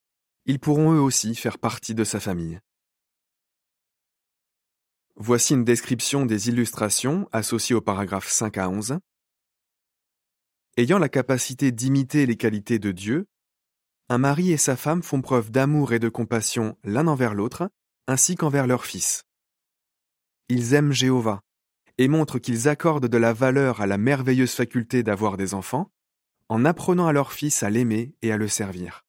ils 0.45 0.59
pourront 0.59 0.91
eux 0.91 0.99
aussi 0.99 1.33
faire 1.33 1.57
partie 1.57 1.95
de 1.95 2.03
sa 2.03 2.19
famille. 2.19 2.59
Voici 5.15 5.53
une 5.53 5.63
description 5.63 6.25
des 6.25 6.49
illustrations 6.49 7.29
associées 7.31 7.75
au 7.75 7.81
paragraphe 7.81 8.27
5 8.27 8.57
à 8.57 8.69
11. 8.69 8.99
Ayant 10.75 10.99
la 10.99 11.07
capacité 11.07 11.71
d'imiter 11.71 12.25
les 12.25 12.35
qualités 12.35 12.77
de 12.77 12.91
Dieu, 12.91 13.25
un 14.09 14.17
mari 14.17 14.51
et 14.51 14.57
sa 14.57 14.75
femme 14.75 15.01
font 15.01 15.21
preuve 15.21 15.49
d'amour 15.49 15.93
et 15.93 15.99
de 15.99 16.09
compassion 16.09 16.77
l'un 16.83 17.07
envers 17.07 17.35
l'autre, 17.35 17.71
ainsi 18.07 18.35
qu'envers 18.35 18.67
leur 18.67 18.85
fils. 18.85 19.23
Ils 20.49 20.73
aiment 20.73 20.91
Jéhovah 20.91 21.39
et 21.97 22.09
montrent 22.09 22.39
qu'ils 22.39 22.67
accordent 22.67 23.07
de 23.07 23.17
la 23.17 23.31
valeur 23.31 23.79
à 23.79 23.87
la 23.87 23.97
merveilleuse 23.97 24.53
faculté 24.53 25.03
d'avoir 25.03 25.37
des 25.37 25.53
enfants, 25.53 25.89
en 26.49 26.65
apprenant 26.65 27.07
à 27.07 27.13
leur 27.13 27.31
fils 27.31 27.63
à 27.63 27.69
l'aimer 27.69 28.15
et 28.21 28.31
à 28.31 28.37
le 28.37 28.47
servir. 28.47 29.05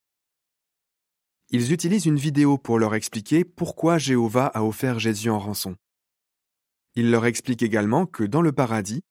Ils 1.48 1.72
utilisent 1.72 2.06
une 2.06 2.16
vidéo 2.16 2.58
pour 2.58 2.78
leur 2.78 2.94
expliquer 2.94 3.44
pourquoi 3.44 3.98
Jéhovah 3.98 4.46
a 4.46 4.62
offert 4.62 5.00
Jésus 5.00 5.30
en 5.30 5.38
rançon. 5.38 5.76
Ils 6.94 7.10
leur 7.10 7.26
expliquent 7.26 7.62
également 7.62 8.06
que 8.06 8.24
dans 8.24 8.42
le 8.42 8.52
paradis, 8.52 9.02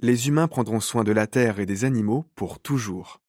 les 0.00 0.28
humains 0.28 0.48
prendront 0.48 0.80
soin 0.80 1.04
de 1.04 1.12
la 1.12 1.26
terre 1.26 1.60
et 1.60 1.66
des 1.66 1.84
animaux 1.84 2.24
pour 2.34 2.60
toujours. 2.60 3.20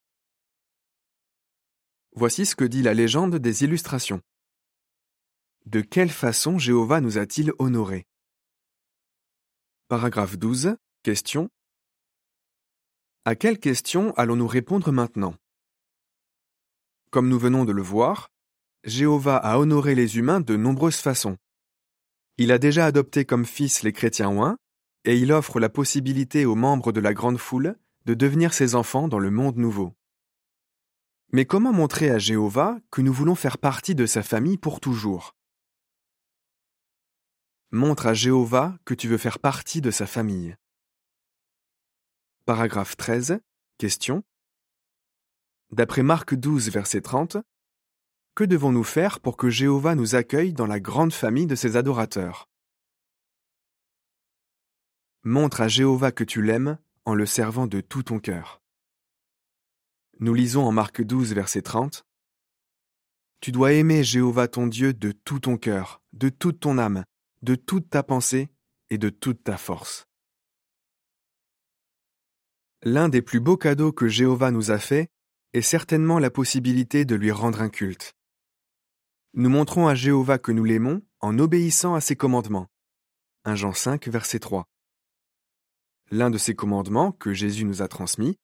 Voici 2.13 2.45
ce 2.45 2.55
que 2.55 2.65
dit 2.65 2.81
la 2.81 2.93
légende 2.93 3.35
des 3.35 3.63
illustrations. 3.63 4.21
De 5.65 5.81
quelle 5.81 6.09
façon 6.09 6.57
Jéhovah 6.57 7.01
nous 7.01 7.17
a-t-il 7.17 7.51
honorés? 7.59 8.05
Paragraphe 9.87 10.37
12. 10.37 10.77
Question. 11.03 11.49
À 13.27 13.35
quelle 13.35 13.59
question 13.59 14.13
allons-nous 14.15 14.47
répondre 14.47 14.93
maintenant? 14.93 15.35
Comme 17.11 17.27
nous 17.27 17.37
venons 17.37 17.65
de 17.65 17.73
le 17.73 17.81
voir, 17.81 18.31
Jéhovah 18.85 19.35
a 19.35 19.57
honoré 19.57 19.95
les 19.95 20.17
humains 20.17 20.39
de 20.39 20.55
nombreuses 20.55 21.01
façons. 21.01 21.35
Il 22.37 22.53
a 22.53 22.57
déjà 22.57 22.85
adopté 22.85 23.25
comme 23.25 23.45
fils 23.45 23.83
les 23.83 23.91
chrétiens 23.91 24.29
oints, 24.29 24.57
et 25.03 25.17
il 25.17 25.33
offre 25.33 25.59
la 25.59 25.67
possibilité 25.67 26.45
aux 26.45 26.55
membres 26.55 26.93
de 26.93 27.01
la 27.01 27.13
grande 27.13 27.37
foule 27.37 27.75
de 28.05 28.13
devenir 28.13 28.53
ses 28.53 28.75
enfants 28.75 29.09
dans 29.09 29.19
le 29.19 29.29
monde 29.29 29.57
nouveau. 29.57 29.91
Mais 31.33 31.43
comment 31.43 31.73
montrer 31.73 32.09
à 32.09 32.19
Jéhovah 32.19 32.79
que 32.91 33.01
nous 33.01 33.11
voulons 33.11 33.35
faire 33.35 33.57
partie 33.57 33.93
de 33.93 34.05
sa 34.05 34.23
famille 34.23 34.57
pour 34.57 34.79
toujours? 34.79 35.35
Montre 37.71 38.07
à 38.07 38.13
Jéhovah 38.13 38.77
que 38.85 38.93
tu 38.93 39.09
veux 39.09 39.17
faire 39.17 39.39
partie 39.39 39.81
de 39.81 39.91
sa 39.91 40.07
famille. 40.07 40.55
Paragraphe 42.47 42.95
13. 42.95 43.41
Question. 43.77 44.23
D'après 45.73 46.01
Marc 46.01 46.33
12, 46.33 46.69
verset 46.69 47.01
30, 47.01 47.35
que 48.35 48.45
devons-nous 48.45 48.85
faire 48.85 49.19
pour 49.19 49.35
que 49.35 49.49
Jéhovah 49.49 49.95
nous 49.95 50.15
accueille 50.15 50.53
dans 50.53 50.65
la 50.65 50.79
grande 50.79 51.11
famille 51.11 51.45
de 51.45 51.55
ses 51.55 51.75
adorateurs? 51.75 52.47
Montre 55.23 55.59
à 55.59 55.67
Jéhovah 55.67 56.13
que 56.13 56.23
tu 56.23 56.41
l'aimes 56.41 56.77
en 57.03 57.15
le 57.15 57.25
servant 57.25 57.67
de 57.67 57.81
tout 57.81 58.03
ton 58.03 58.19
cœur. 58.19 58.61
Nous 60.21 60.33
lisons 60.33 60.63
en 60.63 60.71
Marc 60.71 61.01
12, 61.01 61.33
verset 61.33 61.63
30. 61.63 62.05
Tu 63.41 63.51
dois 63.51 63.73
aimer 63.73 64.05
Jéhovah 64.05 64.47
ton 64.47 64.67
Dieu 64.67 64.93
de 64.93 65.11
tout 65.11 65.41
ton 65.41 65.57
cœur, 65.57 66.01
de 66.13 66.29
toute 66.29 66.61
ton 66.61 66.77
âme, 66.77 67.03
de 67.41 67.55
toute 67.55 67.89
ta 67.89 68.03
pensée 68.03 68.47
et 68.89 68.97
de 68.97 69.09
toute 69.09 69.43
ta 69.43 69.57
force. 69.57 70.06
L'un 72.83 73.09
des 73.09 73.21
plus 73.21 73.39
beaux 73.39 73.57
cadeaux 73.57 73.91
que 73.91 74.07
Jéhovah 74.07 74.51
nous 74.51 74.69
a 74.69 74.77
fait 74.77 75.09
est 75.53 75.61
certainement 75.61 76.19
la 76.19 76.29
possibilité 76.29 77.05
de 77.05 77.15
lui 77.15 77.31
rendre 77.31 77.61
un 77.61 77.69
culte. 77.69 78.13
Nous 79.33 79.49
montrons 79.49 79.87
à 79.87 79.95
Jéhovah 79.95 80.37
que 80.37 80.51
nous 80.51 80.63
l'aimons 80.63 81.01
en 81.19 81.39
obéissant 81.39 81.95
à 81.95 82.01
ses 82.01 82.15
commandements. 82.15 82.67
1 83.45 83.55
Jean 83.55 83.73
5, 83.73 84.07
verset 84.07 84.39
3. 84.39 84.67
L'un 86.11 86.29
de 86.29 86.37
ces 86.37 86.55
commandements 86.55 87.11
que 87.11 87.33
Jésus 87.33 87.65
nous 87.65 87.81
a 87.81 87.87
transmis 87.87 88.37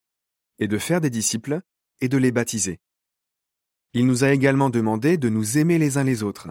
est 0.59 0.67
de 0.67 0.77
faire 0.77 0.99
des 0.99 1.09
disciples 1.09 1.61
et 2.01 2.09
de 2.09 2.17
les 2.17 2.31
baptiser. 2.31 2.79
Il 3.93 4.07
nous 4.07 4.23
a 4.23 4.31
également 4.31 4.71
demandé 4.71 5.17
de 5.17 5.29
nous 5.29 5.59
aimer 5.59 5.77
les 5.77 5.97
uns 5.97 6.03
les 6.03 6.23
autres. 6.23 6.49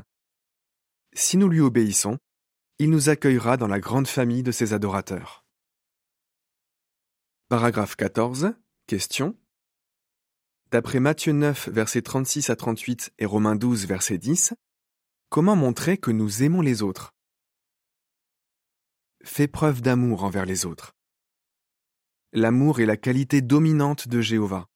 Si 1.13 1.37
nous 1.37 1.49
lui 1.49 1.61
obéissons, 1.61 2.19
il 2.79 2.91
nous 2.91 3.09
accueillera 3.09 3.57
dans 3.57 3.67
la 3.67 3.81
grande 3.81 4.07
famille 4.07 4.43
de 4.43 4.53
ses 4.53 4.73
adorateurs. 4.73 5.42
Paragraphe 7.53 7.97
14. 7.97 8.55
Question. 8.87 9.37
D'après 10.71 11.01
Matthieu 11.01 11.35
9, 11.35 11.69
versets 11.69 12.01
36 12.01 12.49
à 12.49 12.57
38 12.57 13.13
et 13.19 13.27
Romains 13.27 13.57
12, 13.57 13.87
verset 13.87 14.17
10, 14.17 14.55
comment 15.29 15.55
montrer 15.55 15.99
que 15.99 16.11
nous 16.11 16.43
aimons 16.43 16.63
les 16.63 16.81
autres? 16.81 17.13
Fais 19.23 19.49
preuve 19.49 19.83
d'amour 19.83 20.25
envers 20.25 20.47
les 20.47 20.65
autres. 20.65 20.95
L'amour 22.33 22.81
est 22.81 22.87
la 22.87 22.97
qualité 22.97 23.43
dominante 23.43 24.09
de 24.09 24.23
Jéhovah. 24.23 24.67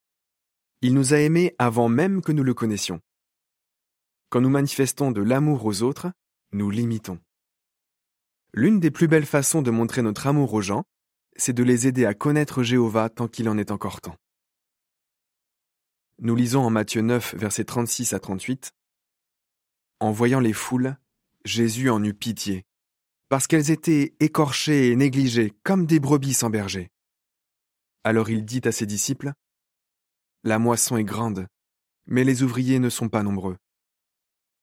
Il 0.82 0.92
nous 0.92 1.14
a 1.14 1.18
aimés 1.20 1.54
avant 1.58 1.88
même 1.88 2.20
que 2.20 2.32
nous 2.32 2.44
le 2.44 2.52
connaissions. 2.52 3.00
Quand 4.28 4.42
nous 4.42 4.50
manifestons 4.50 5.12
de 5.12 5.22
l'amour 5.22 5.64
aux 5.64 5.80
autres, 5.80 6.08
nous 6.52 6.68
l'imitons. 6.68 7.20
L'une 8.52 8.80
des 8.80 8.90
plus 8.90 9.08
belles 9.08 9.24
façons 9.24 9.62
de 9.62 9.70
montrer 9.70 10.02
notre 10.02 10.26
amour 10.26 10.52
aux 10.52 10.60
gens, 10.60 10.84
c'est 11.38 11.52
de 11.52 11.62
les 11.62 11.86
aider 11.86 12.06
à 12.06 12.14
connaître 12.14 12.62
Jéhovah 12.62 13.08
tant 13.08 13.28
qu'il 13.28 13.48
en 13.48 13.58
est 13.58 13.70
encore 13.70 14.00
temps. 14.00 14.16
Nous 16.18 16.34
lisons 16.34 16.62
en 16.62 16.70
Matthieu 16.70 17.02
9, 17.02 17.34
versets 17.34 17.64
36 17.64 18.14
à 18.14 18.20
38. 18.20 18.72
En 20.00 20.12
voyant 20.12 20.40
les 20.40 20.52
foules, 20.52 20.96
Jésus 21.44 21.90
en 21.90 22.02
eut 22.02 22.14
pitié, 22.14 22.64
parce 23.28 23.46
qu'elles 23.46 23.70
étaient 23.70 24.14
écorchées 24.20 24.90
et 24.90 24.96
négligées 24.96 25.52
comme 25.62 25.86
des 25.86 26.00
brebis 26.00 26.34
sans 26.34 26.50
berger. 26.50 26.90
Alors 28.04 28.30
il 28.30 28.44
dit 28.44 28.62
à 28.64 28.72
ses 28.72 28.86
disciples, 28.86 29.32
La 30.42 30.58
moisson 30.58 30.96
est 30.96 31.04
grande, 31.04 31.46
mais 32.06 32.24
les 32.24 32.42
ouvriers 32.42 32.78
ne 32.78 32.88
sont 32.88 33.08
pas 33.08 33.22
nombreux. 33.22 33.56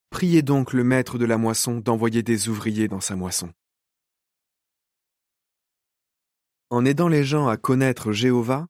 Priez 0.09 0.41
donc 0.41 0.73
le 0.73 0.83
maître 0.83 1.17
de 1.17 1.25
la 1.25 1.37
moisson 1.37 1.79
d'envoyer 1.79 2.23
des 2.23 2.47
ouvriers 2.47 2.87
dans 2.87 3.01
sa 3.01 3.15
moisson. 3.15 3.51
En 6.73 6.85
aidant 6.85 7.07
les 7.07 7.23
gens 7.23 7.47
à 7.49 7.55
connaître 7.55 8.13
Jéhovah, 8.13 8.67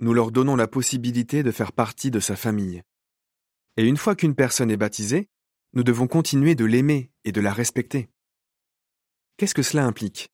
nous 0.00 0.14
leur 0.14 0.32
donnons 0.32 0.56
la 0.56 0.66
possibilité 0.66 1.42
de 1.42 1.50
faire 1.50 1.72
partie 1.72 2.10
de 2.10 2.18
sa 2.18 2.34
famille. 2.34 2.82
Et 3.76 3.84
une 3.84 3.98
fois 3.98 4.16
qu'une 4.16 4.34
personne 4.34 4.70
est 4.70 4.78
baptisée, 4.78 5.28
nous 5.74 5.82
devons 5.82 6.06
continuer 6.06 6.54
de 6.54 6.64
l'aimer 6.64 7.12
et 7.24 7.30
de 7.30 7.42
la 7.42 7.52
respecter. 7.52 8.08
Qu'est-ce 9.36 9.54
que 9.54 9.62
cela 9.62 9.84
implique? 9.84 10.30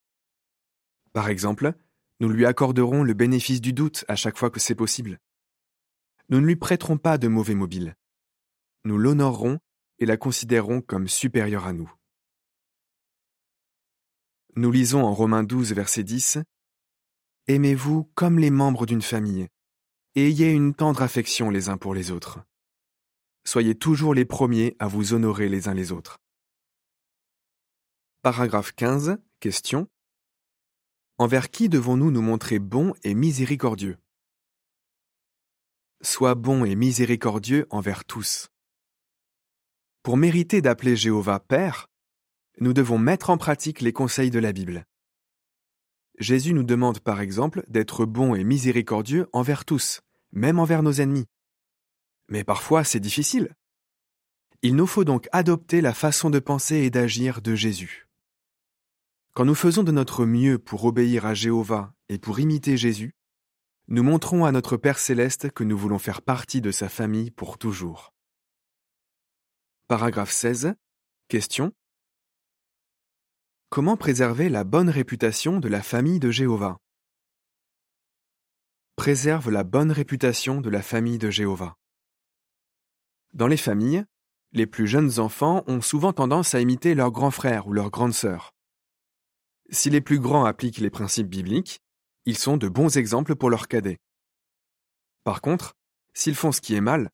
Par 1.12 1.28
exemple, 1.28 1.72
nous 2.20 2.28
lui 2.28 2.46
accorderons 2.46 3.02
le 3.02 3.14
bénéfice 3.14 3.60
du 3.60 3.72
doute 3.72 4.04
à 4.06 4.14
chaque 4.14 4.38
fois 4.38 4.50
que 4.50 4.60
c'est 4.60 4.76
possible. 4.76 5.18
Nous 6.28 6.40
ne 6.40 6.46
lui 6.46 6.54
prêterons 6.54 6.98
pas 6.98 7.18
de 7.18 7.26
mauvais 7.26 7.56
mobiles. 7.56 7.96
Nous 8.84 8.96
l'honorerons 8.96 9.58
et 9.98 10.06
la 10.06 10.16
considérerons 10.16 10.82
comme 10.82 11.08
supérieure 11.08 11.66
à 11.66 11.72
nous. 11.72 11.92
Nous 14.54 14.70
lisons 14.70 15.02
en 15.02 15.12
Romains 15.12 15.42
12, 15.42 15.72
verset 15.72 16.04
10 16.04 16.38
Aimez-vous 17.50 18.04
comme 18.14 18.38
les 18.38 18.50
membres 18.50 18.84
d'une 18.84 19.00
famille, 19.00 19.48
et 20.14 20.26
ayez 20.28 20.50
une 20.50 20.74
tendre 20.74 21.00
affection 21.00 21.48
les 21.48 21.70
uns 21.70 21.78
pour 21.78 21.94
les 21.94 22.10
autres. 22.10 22.40
Soyez 23.46 23.74
toujours 23.74 24.12
les 24.12 24.26
premiers 24.26 24.76
à 24.78 24.86
vous 24.86 25.14
honorer 25.14 25.48
les 25.48 25.66
uns 25.66 25.72
les 25.72 25.90
autres. 25.90 26.18
Paragraphe 28.20 28.72
15. 28.72 29.16
Question. 29.40 29.88
Envers 31.16 31.48
qui 31.48 31.70
devons-nous 31.70 32.10
nous 32.10 32.20
montrer 32.20 32.58
bons 32.58 32.92
et 33.02 33.14
miséricordieux? 33.14 33.96
Sois 36.02 36.34
bon 36.34 36.66
et 36.66 36.74
miséricordieux 36.74 37.66
envers 37.70 38.04
tous. 38.04 38.50
Pour 40.02 40.18
mériter 40.18 40.60
d'appeler 40.60 40.96
Jéhovah 40.96 41.40
Père, 41.40 41.88
nous 42.60 42.74
devons 42.74 42.98
mettre 42.98 43.30
en 43.30 43.38
pratique 43.38 43.80
les 43.80 43.94
conseils 43.94 44.30
de 44.30 44.38
la 44.38 44.52
Bible. 44.52 44.84
Jésus 46.18 46.52
nous 46.52 46.64
demande 46.64 47.00
par 47.00 47.20
exemple 47.20 47.64
d'être 47.68 48.04
bon 48.04 48.34
et 48.34 48.44
miséricordieux 48.44 49.28
envers 49.32 49.64
tous, 49.64 50.00
même 50.32 50.58
envers 50.58 50.82
nos 50.82 50.92
ennemis. 50.92 51.26
Mais 52.28 52.44
parfois 52.44 52.84
c'est 52.84 53.00
difficile. 53.00 53.54
Il 54.62 54.74
nous 54.74 54.86
faut 54.86 55.04
donc 55.04 55.28
adopter 55.32 55.80
la 55.80 55.94
façon 55.94 56.30
de 56.30 56.40
penser 56.40 56.76
et 56.76 56.90
d'agir 56.90 57.40
de 57.40 57.54
Jésus. 57.54 58.08
Quand 59.34 59.44
nous 59.44 59.54
faisons 59.54 59.84
de 59.84 59.92
notre 59.92 60.26
mieux 60.26 60.58
pour 60.58 60.84
obéir 60.84 61.24
à 61.24 61.34
Jéhovah 61.34 61.94
et 62.08 62.18
pour 62.18 62.40
imiter 62.40 62.76
Jésus, 62.76 63.14
nous 63.86 64.02
montrons 64.02 64.44
à 64.44 64.52
notre 64.52 64.76
Père 64.76 64.98
céleste 64.98 65.50
que 65.52 65.62
nous 65.62 65.78
voulons 65.78 66.00
faire 66.00 66.22
partie 66.22 66.60
de 66.60 66.72
sa 66.72 66.88
famille 66.88 67.30
pour 67.30 67.56
toujours. 67.56 68.12
Paragraphe 69.86 70.32
16. 70.32 70.74
Question. 71.28 71.72
Comment 73.70 73.98
préserver 73.98 74.48
la 74.48 74.64
bonne 74.64 74.88
réputation 74.88 75.60
de 75.60 75.68
la 75.68 75.82
famille 75.82 76.20
de 76.20 76.30
Jéhovah? 76.30 76.78
Préserve 78.96 79.50
la 79.50 79.62
bonne 79.62 79.92
réputation 79.92 80.62
de 80.62 80.70
la 80.70 80.80
famille 80.80 81.18
de 81.18 81.28
Jéhovah. 81.28 81.76
Dans 83.34 83.46
les 83.46 83.58
familles, 83.58 84.06
les 84.52 84.66
plus 84.66 84.86
jeunes 84.86 85.18
enfants 85.18 85.64
ont 85.66 85.82
souvent 85.82 86.14
tendance 86.14 86.54
à 86.54 86.60
imiter 86.60 86.94
leur 86.94 87.12
grand 87.12 87.30
frère 87.30 87.66
ou 87.66 87.74
leur 87.74 87.90
grande 87.90 88.14
sœur. 88.14 88.54
Si 89.68 89.90
les 89.90 90.00
plus 90.00 90.18
grands 90.18 90.46
appliquent 90.46 90.78
les 90.78 90.88
principes 90.88 91.28
bibliques, 91.28 91.80
ils 92.24 92.38
sont 92.38 92.56
de 92.56 92.68
bons 92.68 92.96
exemples 92.96 93.36
pour 93.36 93.50
leurs 93.50 93.68
cadets. 93.68 93.98
Par 95.24 95.42
contre, 95.42 95.74
s'ils 96.14 96.36
font 96.36 96.52
ce 96.52 96.62
qui 96.62 96.74
est 96.74 96.80
mal, 96.80 97.10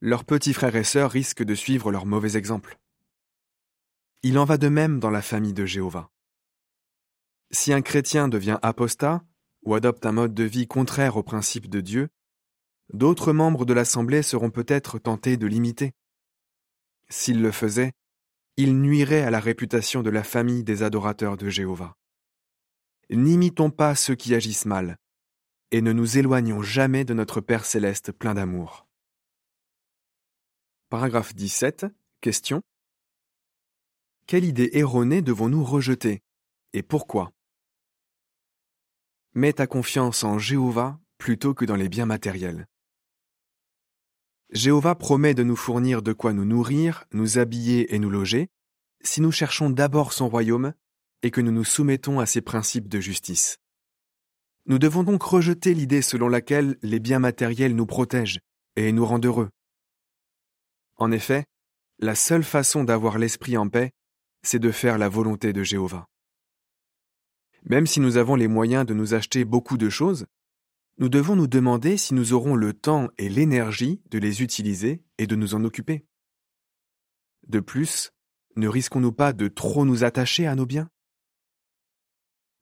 leurs 0.00 0.24
petits 0.24 0.54
frères 0.54 0.74
et 0.74 0.84
sœurs 0.84 1.10
risquent 1.10 1.44
de 1.44 1.54
suivre 1.54 1.92
leur 1.92 2.06
mauvais 2.06 2.38
exemple. 2.38 2.78
Il 4.24 4.38
en 4.38 4.44
va 4.44 4.56
de 4.56 4.68
même 4.68 5.00
dans 5.00 5.10
la 5.10 5.22
famille 5.22 5.52
de 5.52 5.66
Jéhovah. 5.66 6.10
Si 7.50 7.72
un 7.72 7.82
chrétien 7.82 8.28
devient 8.28 8.58
apostat 8.62 9.24
ou 9.62 9.74
adopte 9.74 10.06
un 10.06 10.12
mode 10.12 10.32
de 10.32 10.44
vie 10.44 10.68
contraire 10.68 11.16
aux 11.16 11.22
principes 11.22 11.68
de 11.68 11.80
Dieu, 11.80 12.08
d'autres 12.92 13.32
membres 13.32 13.64
de 13.64 13.72
l'Assemblée 13.72 14.22
seront 14.22 14.50
peut-être 14.50 14.98
tentés 14.98 15.36
de 15.36 15.46
l'imiter. 15.46 15.92
S'il 17.08 17.42
le 17.42 17.50
faisait, 17.50 17.92
il 18.56 18.80
nuirait 18.80 19.22
à 19.22 19.30
la 19.30 19.40
réputation 19.40 20.02
de 20.02 20.10
la 20.10 20.22
famille 20.22 20.62
des 20.62 20.82
adorateurs 20.82 21.36
de 21.36 21.48
Jéhovah. 21.48 21.96
N'imitons 23.10 23.70
pas 23.70 23.94
ceux 23.94 24.14
qui 24.14 24.34
agissent 24.34 24.66
mal, 24.66 24.98
et 25.72 25.82
ne 25.82 25.92
nous 25.92 26.16
éloignons 26.16 26.62
jamais 26.62 27.04
de 27.04 27.14
notre 27.14 27.40
Père 27.40 27.64
céleste 27.64 28.12
plein 28.12 28.34
d'amour. 28.34 28.86
Paragraphe 30.90 31.34
17. 31.34 31.86
Question. 32.20 32.62
Quelle 34.26 34.44
idée 34.44 34.70
erronée 34.72 35.22
devons-nous 35.22 35.64
rejeter, 35.64 36.22
et 36.72 36.82
pourquoi? 36.82 37.32
Mets 39.34 39.54
ta 39.54 39.66
confiance 39.66 40.24
en 40.24 40.38
Jéhovah 40.38 40.98
plutôt 41.18 41.54
que 41.54 41.64
dans 41.64 41.76
les 41.76 41.88
biens 41.88 42.06
matériels. 42.06 42.66
Jéhovah 44.50 44.94
promet 44.94 45.34
de 45.34 45.42
nous 45.42 45.56
fournir 45.56 46.02
de 46.02 46.12
quoi 46.12 46.32
nous 46.32 46.44
nourrir, 46.44 47.04
nous 47.12 47.38
habiller 47.38 47.94
et 47.94 47.98
nous 47.98 48.10
loger, 48.10 48.48
si 49.02 49.20
nous 49.20 49.32
cherchons 49.32 49.70
d'abord 49.70 50.12
son 50.12 50.28
royaume 50.28 50.74
et 51.22 51.30
que 51.30 51.40
nous 51.40 51.52
nous 51.52 51.64
soumettons 51.64 52.20
à 52.20 52.26
ses 52.26 52.42
principes 52.42 52.88
de 52.88 53.00
justice. 53.00 53.58
Nous 54.66 54.78
devons 54.78 55.02
donc 55.02 55.22
rejeter 55.22 55.74
l'idée 55.74 56.02
selon 56.02 56.28
laquelle 56.28 56.76
les 56.82 57.00
biens 57.00 57.18
matériels 57.18 57.74
nous 57.74 57.86
protègent 57.86 58.40
et 58.76 58.92
nous 58.92 59.06
rendent 59.06 59.26
heureux. 59.26 59.50
En 60.96 61.10
effet, 61.10 61.44
la 61.98 62.14
seule 62.14 62.44
façon 62.44 62.84
d'avoir 62.84 63.18
l'esprit 63.18 63.56
en 63.56 63.68
paix, 63.68 63.92
c'est 64.42 64.58
de 64.58 64.70
faire 64.70 64.98
la 64.98 65.08
volonté 65.08 65.52
de 65.52 65.62
Jéhovah. 65.62 66.08
Même 67.64 67.86
si 67.86 68.00
nous 68.00 68.16
avons 68.16 68.34
les 68.34 68.48
moyens 68.48 68.84
de 68.84 68.94
nous 68.94 69.14
acheter 69.14 69.44
beaucoup 69.44 69.76
de 69.76 69.88
choses, 69.88 70.26
nous 70.98 71.08
devons 71.08 71.36
nous 71.36 71.46
demander 71.46 71.96
si 71.96 72.12
nous 72.14 72.32
aurons 72.32 72.54
le 72.54 72.72
temps 72.72 73.08
et 73.18 73.28
l'énergie 73.28 74.02
de 74.10 74.18
les 74.18 74.42
utiliser 74.42 75.02
et 75.18 75.26
de 75.26 75.36
nous 75.36 75.54
en 75.54 75.64
occuper. 75.64 76.04
De 77.46 77.60
plus, 77.60 78.12
ne 78.56 78.68
risquons-nous 78.68 79.12
pas 79.12 79.32
de 79.32 79.48
trop 79.48 79.84
nous 79.84 80.04
attacher 80.04 80.46
à 80.46 80.54
nos 80.54 80.66
biens? 80.66 80.88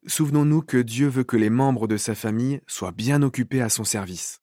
Souvenons-nous 0.06 0.62
que 0.62 0.78
Dieu 0.78 1.08
veut 1.08 1.24
que 1.24 1.36
les 1.36 1.50
membres 1.50 1.86
de 1.86 1.96
sa 1.96 2.14
famille 2.14 2.60
soient 2.66 2.92
bien 2.92 3.22
occupés 3.22 3.60
à 3.60 3.68
son 3.68 3.84
service. 3.84 4.40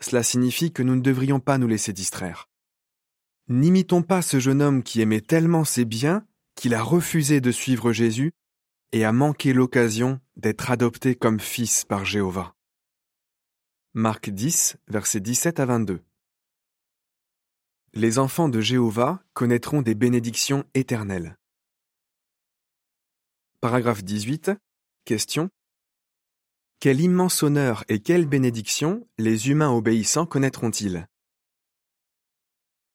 Cela 0.00 0.22
signifie 0.22 0.72
que 0.72 0.82
nous 0.82 0.96
ne 0.96 1.00
devrions 1.00 1.40
pas 1.40 1.58
nous 1.58 1.68
laisser 1.68 1.92
distraire. 1.92 2.48
N'imitons 3.48 4.02
pas 4.02 4.22
ce 4.22 4.38
jeune 4.38 4.62
homme 4.62 4.82
qui 4.82 5.00
aimait 5.00 5.20
tellement 5.20 5.64
ses 5.64 5.84
biens 5.84 6.26
qu'il 6.54 6.74
a 6.74 6.82
refusé 6.82 7.40
de 7.40 7.50
suivre 7.50 7.92
Jésus 7.92 8.32
et 8.92 9.04
a 9.04 9.12
manqué 9.12 9.52
l'occasion 9.52 10.20
d'être 10.36 10.70
adopté 10.70 11.14
comme 11.14 11.40
fils 11.40 11.84
par 11.84 12.04
Jéhovah. 12.04 12.54
Marc 13.94 14.30
10, 14.30 14.76
versets 14.88 15.20
17 15.20 15.60
à 15.60 15.66
22. 15.66 16.02
Les 17.92 18.18
enfants 18.18 18.48
de 18.48 18.60
Jéhovah 18.60 19.22
connaîtront 19.34 19.82
des 19.82 19.94
bénédictions 19.94 20.64
éternelles. 20.74 21.36
Paragraphe 23.60 24.04
18. 24.04 24.52
Question. 25.04 25.50
Quel 26.78 27.00
immense 27.00 27.42
honneur 27.42 27.84
et 27.88 28.00
quelle 28.00 28.26
bénédiction 28.26 29.06
les 29.18 29.50
humains 29.50 29.70
obéissants 29.70 30.24
connaîtront-ils? 30.24 31.08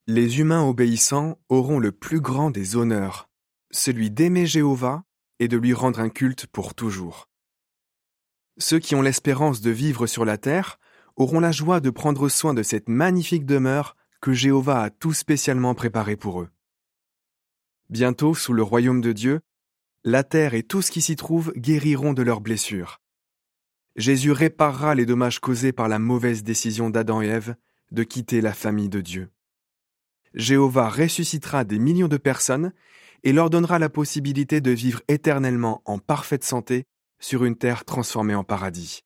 Les 0.07 0.39
humains 0.39 0.63
obéissants 0.63 1.37
auront 1.49 1.79
le 1.79 1.91
plus 1.91 2.21
grand 2.21 2.49
des 2.49 2.75
honneurs, 2.75 3.29
celui 3.75 4.09
d'aimer 4.09 4.45
Jéhovah 4.45 5.03
et 5.39 5.47
de 5.47 5.57
lui 5.57 5.73
rendre 5.73 5.99
un 5.99 6.09
culte 6.09 6.47
pour 6.47 6.73
toujours. 6.73 7.29
Ceux 8.57 8.79
qui 8.79 8.95
ont 8.95 9.01
l'espérance 9.01 9.61
de 9.61 9.71
vivre 9.71 10.07
sur 10.07 10.23
la 10.23 10.37
terre 10.37 10.79
auront 11.17 11.39
la 11.39 11.51
joie 11.51 11.81
de 11.81 11.89
prendre 11.89 12.29
soin 12.29 12.53
de 12.53 12.63
cette 12.63 12.89
magnifique 12.89 13.45
demeure 13.45 13.95
que 14.21 14.33
Jéhovah 14.33 14.83
a 14.83 14.89
tout 14.89 15.13
spécialement 15.13 15.75
préparée 15.75 16.15
pour 16.15 16.41
eux. 16.41 16.49
Bientôt, 17.89 18.33
sous 18.33 18.53
le 18.53 18.63
royaume 18.63 19.01
de 19.01 19.11
Dieu, 19.11 19.41
la 20.03 20.23
terre 20.23 20.53
et 20.53 20.63
tout 20.63 20.81
ce 20.81 20.91
qui 20.91 21.01
s'y 21.01 21.15
trouve 21.15 21.51
guériront 21.55 22.13
de 22.13 22.23
leurs 22.23 22.41
blessures. 22.41 23.01
Jésus 23.95 24.31
réparera 24.31 24.95
les 24.95 25.05
dommages 25.05 25.39
causés 25.39 25.71
par 25.71 25.87
la 25.87 25.99
mauvaise 25.99 26.43
décision 26.43 26.89
d'Adam 26.89 27.21
et 27.21 27.27
Ève 27.27 27.55
de 27.91 28.03
quitter 28.03 28.41
la 28.41 28.53
famille 28.53 28.89
de 28.89 29.01
Dieu. 29.01 29.29
Jéhovah 30.33 30.89
ressuscitera 30.89 31.63
des 31.63 31.79
millions 31.79 32.07
de 32.07 32.17
personnes 32.17 32.73
et 33.25 33.33
leur 33.33 33.49
donnera 33.49 33.79
la 33.79 33.89
possibilité 33.89 34.61
de 34.61 34.71
vivre 34.71 35.01
éternellement 35.07 35.81
en 35.83 35.97
parfaite 35.97 36.45
santé 36.45 36.85
sur 37.19 37.43
une 37.43 37.57
terre 37.57 37.83
transformée 37.83 38.35
en 38.35 38.43
paradis. 38.43 39.01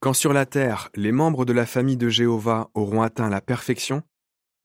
Quand 0.00 0.12
sur 0.12 0.34
la 0.34 0.44
terre 0.44 0.90
les 0.94 1.10
membres 1.10 1.46
de 1.46 1.54
la 1.54 1.66
famille 1.66 1.96
de 1.96 2.10
Jéhovah 2.10 2.70
auront 2.74 3.02
atteint 3.02 3.30
la 3.30 3.40
perfection, 3.40 4.02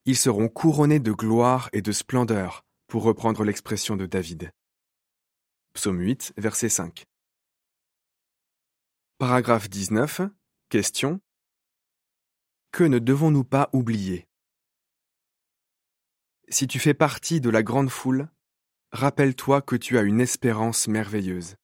ils 0.06 0.18
seront 0.18 0.50
couronnés 0.50 1.00
de 1.00 1.14
gloire 1.14 1.70
et 1.74 1.82
de 1.82 1.92
splendeur, 1.92 2.66
pour 2.88 3.04
reprendre 3.04 3.46
l'expression 3.46 3.96
de 3.96 4.06
David. 4.06 4.52
Psaume 5.74 6.02
8, 6.02 6.34
verset 6.36 6.68
5. 6.68 7.06
Paragraphe 9.20 9.70
19. 9.70 10.22
Question. 10.68 11.22
Que 12.72 12.84
ne 12.84 13.00
devons-nous 13.00 13.46
pas 13.46 13.70
oublier? 13.72 14.28
Si 16.52 16.68
tu 16.68 16.80
fais 16.80 16.94
partie 16.94 17.40
de 17.40 17.50
la 17.50 17.64
grande 17.64 17.90
foule, 17.90 18.28
rappelle-toi 18.92 19.62
que 19.62 19.78
tu 19.78 19.98
as 19.98 20.02
une 20.02 20.20
espérance 20.20 20.90
merveilleuse. 20.90 21.56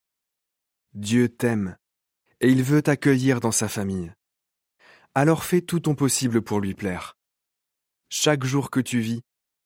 Dieu 0.93 1.27
t'aime 1.27 1.77
et 2.39 2.49
il 2.49 2.63
veut 2.63 2.81
t'accueillir 2.81 3.41
dans 3.41 3.51
sa 3.51 3.67
famille. 3.67 4.13
Alors 5.13 5.43
fais 5.43 5.59
tout 5.59 5.81
ton 5.81 5.93
possible 5.93 6.41
pour 6.41 6.61
lui 6.61 6.73
plaire. 6.73 7.17
Chaque 8.07 8.45
jour 8.45 8.71
que 8.71 8.79
tu 8.79 9.01
vis, 9.01 9.23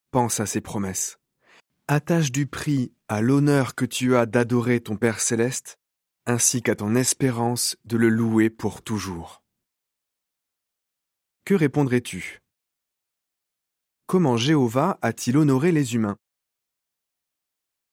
pense 0.09 0.39
à 0.39 0.47
ses 0.47 0.61
promesses. 0.61 1.19
Attache 1.87 2.31
du 2.31 2.47
prix 2.47 2.91
à 3.07 3.21
l'honneur 3.21 3.75
que 3.75 3.85
tu 3.85 4.15
as 4.15 4.25
d'adorer 4.25 4.81
ton 4.81 4.95
Père 4.95 5.19
céleste, 5.19 5.77
ainsi 6.25 6.63
qu'à 6.63 6.75
ton 6.75 6.95
espérance 6.95 7.75
de 7.85 7.97
le 7.97 8.09
louer 8.09 8.49
pour 8.49 8.81
toujours. 8.81 9.43
Que 11.45 11.53
répondrais-tu? 11.53 12.40
Comment 14.11 14.35
Jéhovah 14.35 14.99
a-t-il 15.01 15.37
honoré 15.37 15.71
les 15.71 15.95
humains? 15.95 16.17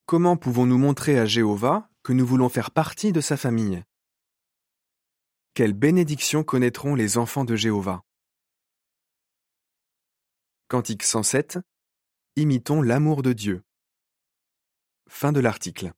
Comment 0.05 0.37
pouvons-nous 0.37 0.77
montrer 0.77 1.17
à 1.17 1.27
Jéhovah 1.27 1.89
que 2.03 2.13
nous 2.13 2.27
voulons 2.27 2.49
faire 2.49 2.73
partie 2.73 3.13
de 3.13 3.21
sa 3.21 3.37
famille? 3.37 3.85
Quelle 5.55 5.75
bénédiction 5.75 6.43
connaîtront 6.43 6.97
les 6.97 7.19
enfants 7.19 7.45
de 7.45 7.55
Jéhovah? 7.55 8.03
Cantique 10.67 11.05
107 11.05 11.61
Imitons 12.35 12.83
l'amour 12.83 13.23
de 13.23 13.33
Dieu. 13.33 13.63
Fin 15.09 15.31
de 15.31 15.39
l'article. 15.39 15.93